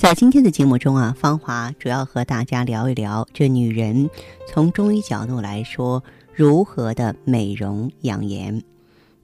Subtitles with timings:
[0.00, 4.08] 在今天的节目中啊，芳华主要和大家聊一聊这女人
[4.48, 8.62] 从中医角度来说如何的美容养颜。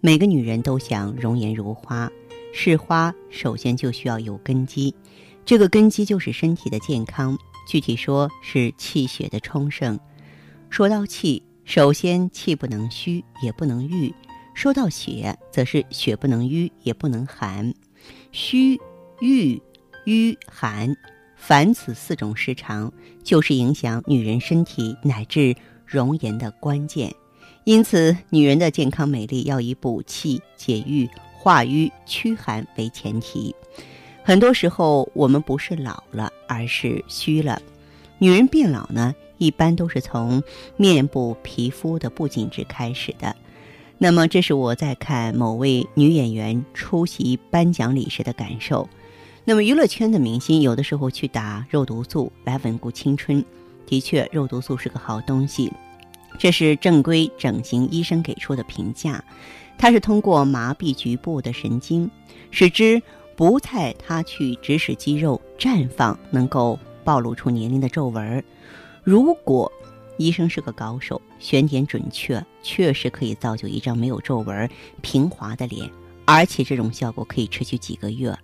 [0.03, 2.11] 每个女人都想容颜如花，
[2.53, 4.95] 是花首先就需要有根基，
[5.47, 9.99] 这个根基就是身体的健康，具体说是气血的充盛。
[10.69, 14.13] 说到气，首先气不能虚，也不能郁；
[14.53, 17.73] 说到血，则是血不能瘀，也不能寒。
[18.31, 18.79] 虚、
[19.21, 19.59] 郁。
[20.07, 20.97] 瘀寒，
[21.35, 22.93] 凡此四种失常，
[23.25, 25.53] 就是影响女人身体乃至
[25.85, 27.13] 容颜的关键。
[27.65, 33.53] 因此，女人的健康美丽要以补气、解郁、化瘀、驱寒为前提。
[34.23, 37.61] 很多时候，我们不是老了，而是虚了。
[38.19, 40.41] 女人变老呢，一般都是从
[40.77, 43.35] 面部皮肤的不紧致开始的。
[43.99, 48.89] 那么，这是我在看某位女演员出席颁奖礼时的感受。
[49.49, 53.45] 那么，娱乐圈的明星有的时候去打肉毒素来稳固青春，
[53.87, 55.73] 的确，肉毒素是个好东西。
[56.37, 59.23] 这是正规整形医生给出的评价。
[59.79, 62.11] 它是通过麻痹局部的神经，
[62.51, 63.01] 使之
[63.37, 68.43] 不再它去指使肌肉绽放，能够暴露出年龄的皱纹。
[69.05, 69.71] 如果
[70.17, 74.69] 医生是个高手，选点准确，确实可以造就一张没有皱纹、
[75.03, 75.89] 平滑的脸，
[76.25, 78.37] 而且这种效果可以持续几个月。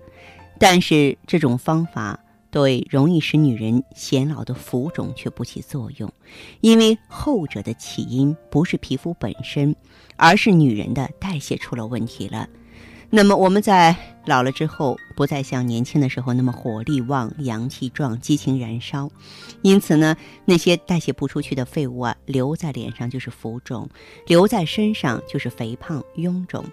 [0.62, 2.16] 但是这种方法
[2.48, 6.08] 对容易使女人显老的浮肿却不起作用，
[6.60, 9.74] 因为后者的起因不是皮肤本身，
[10.16, 12.48] 而是女人的代谢出了问题了。
[13.10, 19.10] 那么我们在老了之后，不再像年轻的时候那么火力旺、阳气壮、激情燃烧，
[19.62, 23.88] 因此呢，那些代谢不出去的废物啊，留在脸上就是浮肿，
[24.28, 26.64] 留在身上就是肥胖、臃肿。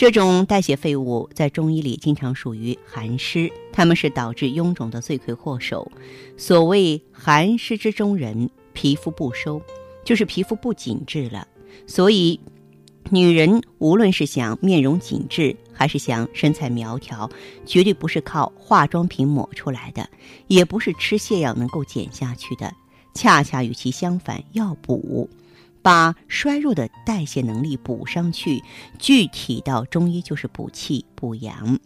[0.00, 5.92] 这种代谢废物在中医里经常属于寒湿，它们是导致臃肿的罪魁祸首。
[6.38, 9.60] 所谓寒湿之中人，皮肤不收，
[10.02, 11.46] 就是皮肤不紧致了。
[11.86, 12.40] 所以，
[13.10, 17.28] 女人无论是想面容紧致，还是想身材苗条，
[17.66, 20.08] 绝对不是靠化妆品抹出来的，
[20.46, 22.72] 也不是吃泻药能够减下去的，
[23.14, 25.28] 恰恰与其相反，要补。
[25.82, 28.62] 把衰弱的代谢能力补上去，
[28.98, 31.78] 具体到中医就是补气补阳。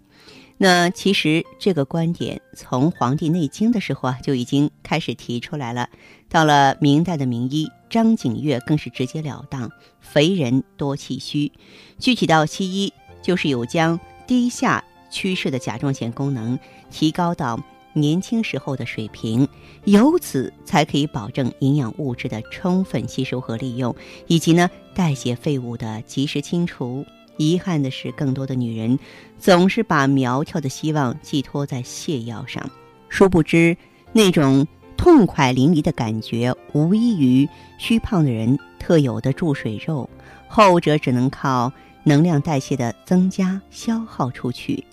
[0.57, 5.89] 那其实这个观点从《黄帝内经》的时候啊就已经开始提出来了。
[6.29, 11.53] 到了明代的名医张景岳更是直截了当：肥人多气虚。
[11.99, 16.59] 具体到西医，就是有将低下趋势的甲状腺功能
[16.91, 17.61] 提高到。
[17.95, 19.49] 年轻时候的水平，
[19.85, 23.95] 由此才可以保证营养物质的充分吸收和利用，
[24.27, 27.07] 以及呢代谢废物的及时清除。
[27.37, 28.99] 遗憾的是，更多的女人
[29.39, 32.69] 总是把苗条的希望寄托在泻药上，
[33.09, 33.77] 殊不知
[34.13, 34.67] 那种
[34.97, 40.09] 痛快淋漓的感觉，无异于虚胖的人特有的注水肉，
[40.47, 41.73] 后者只能靠
[42.05, 44.85] 能量代谢的增加消耗出去。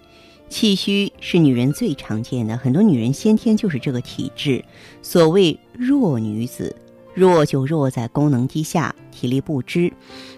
[0.52, 4.64] 气虚是女人最常见的，很多女人先天就是这个体质。
[5.02, 6.76] 所谓弱女子，
[7.14, 9.92] 弱就弱在功能低下、体力不支。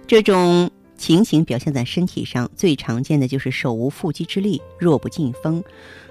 [0.06, 5.64] 这种情形表现在身体上，最常见的就是手无缚鸡之力、弱不禁风。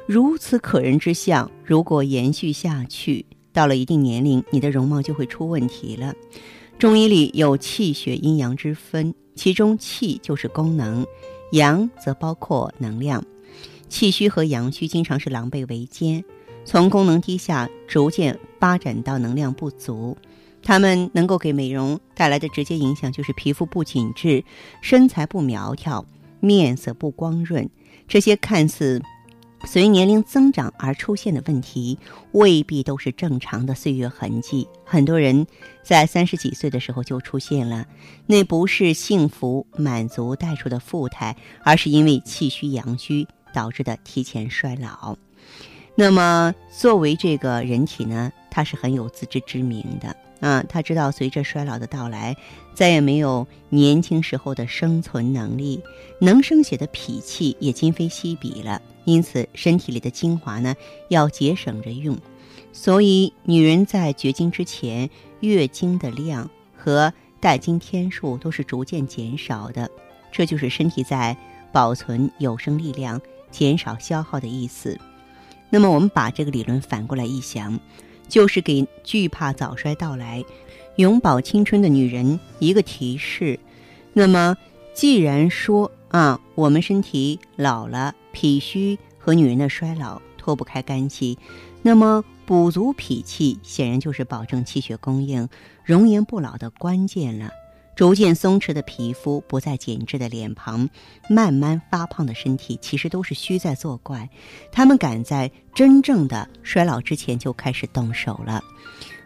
[0.05, 6.13] 如此可人之相，如果延续下去，到了一定年龄，你的容貌就会出问题了。
[6.77, 11.07] 中医里有气血阴阳之分，其中气就是功能，
[11.53, 13.25] 阳则包括能量。
[13.93, 16.25] 气虚和阳虚经常是狼狈为奸，
[16.65, 20.17] 从功能低下逐渐发展到能量不足。
[20.63, 24.43] 他们能够给美容带来的直接影响就是皮肤不紧致、
[24.81, 26.07] 身材不苗条、
[26.41, 27.69] 面色不光润。
[28.09, 29.03] 这些看似
[29.67, 31.99] 随年龄增长而出现的问题，
[32.33, 34.67] 未必都是正常的岁月痕迹。
[34.87, 35.47] 很多人
[35.85, 37.87] 在三十几岁的时候就出现了，
[38.25, 43.29] 那不是幸福满足带出的富态，而是因为气虚阳虚。
[43.53, 45.17] 导致的提前衰老，
[45.95, 50.17] 那么作为这个人体呢，它是很有自知之明的。
[50.41, 52.37] 啊，他知道随着衰老的到来，
[52.75, 55.81] 再也没有年轻时候的生存能力，
[56.21, 58.83] 能生血的脾气也今非昔比了。
[59.05, 60.75] 因此，身体里的精华呢，
[61.11, 62.19] 要节省着用。
[62.73, 65.09] 所以，女人在绝经之前，
[65.39, 69.89] 月经的量和带经天数都是逐渐减少的，
[70.33, 71.37] 这就是身体在
[71.71, 73.21] 保存有生力量、
[73.53, 74.99] 减少消耗的意思。
[75.71, 77.79] 那么，我们把这个理论反过来一想。
[78.29, 80.43] 就是给惧怕早衰到来、
[80.97, 83.61] 永葆青春的女人一个提示。
[84.15, 84.57] 那么，
[84.95, 91.39] 既然说啊，我们身体老了，脾虚和女人的衰老脱不开干系，
[91.83, 95.47] 那么补足脾气，显然就是保证气血供应、
[95.85, 97.51] 容颜不老的关键了。
[97.95, 100.89] 逐渐松弛的皮肤，不再紧致的脸庞，
[101.29, 104.29] 慢慢发胖的身体，其实都是虚在作怪。
[104.71, 108.63] 他们赶在真正的衰老之前就开始动手了，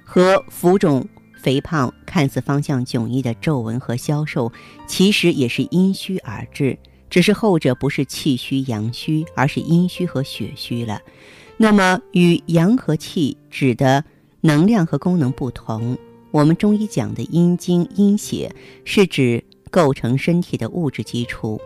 [0.04, 1.08] 和浮肿、
[1.40, 4.52] 肥胖、看似方向迥异的皱纹和消瘦，
[4.86, 6.76] 其实也是阴虚而至，
[7.08, 11.00] 只是后者不是气虚阳虚，而是阴虚和血虚了。
[11.56, 14.04] 那么，与阳和气指的
[14.40, 15.96] 能量和功能不同。
[16.36, 18.54] 我们中医讲的阴精阴血，
[18.84, 21.58] 是指构成身体的物质基础，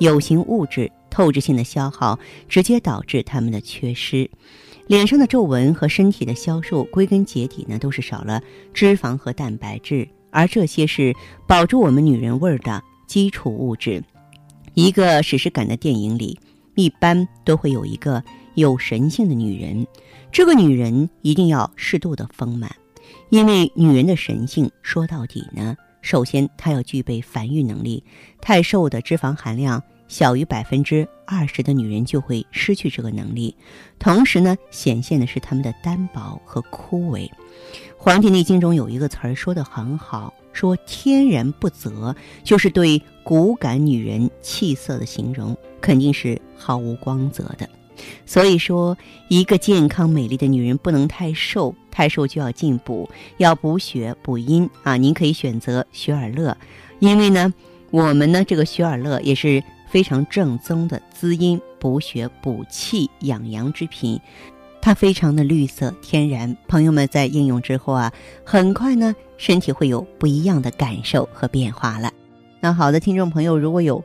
[0.00, 4.30] 有形物质透支性的消耗，直接导致它们的缺失。
[4.86, 8.42] 脸上的皱纹和身体的消瘦，归根结底呢，都是少了
[8.74, 11.14] 脂肪和蛋白质，而这些是
[11.46, 14.04] 保住我们女人味儿的基础物质。
[14.74, 16.38] 一个史诗感的电影里，
[16.74, 18.22] 一般都会有一个
[18.56, 19.86] 有神性的女人，
[20.30, 22.70] 这个女人一定要适度的丰满。
[23.30, 28.02] 因为女人的神性说到底呢，首先她要具备繁育能力。
[28.40, 33.54] 太瘦的脂肪含量小于百分之二十的女人就会失去这个能力，
[33.98, 37.28] 同时呢，显现的是她们的单薄和枯萎。
[37.96, 47.68] 《黄帝内经》中有一个词儿说的很好，说“天然不泽”，就是对骨感女人气色的形容，肯定是毫无光泽的。
[48.26, 48.96] 所以说，
[49.28, 53.08] 一个健康美丽的女人不能太瘦，太瘦就要进补，
[53.38, 54.96] 要补血补阴啊！
[54.96, 56.56] 您可以选择雪尔乐，
[56.98, 57.52] 因为呢，
[57.90, 64.20] 我们呢这个雪尔乐也是非常正宗的滋阴补血补气养阳之品，
[64.80, 66.56] 它非常的绿色天然。
[66.66, 68.12] 朋友们在应用之后啊，
[68.44, 72.12] 很快呢身体会有不一样的感受和变化了。
[72.60, 74.04] 那好的，听众朋友，如果有。